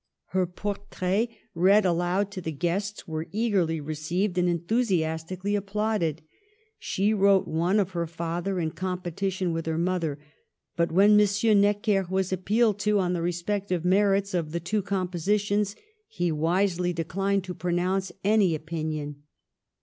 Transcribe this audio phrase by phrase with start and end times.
[0.29, 6.23] Her portraits read aloud to the guests, were eagerly received and enthusiastically applauded.
[6.79, 10.17] She wrote one of her father, in competition with her mother;
[10.75, 15.75] but when Monsieur Necker was appealed to on the respective merits of the two compositions,
[16.07, 19.21] he wisely declined to pronounce any opinion.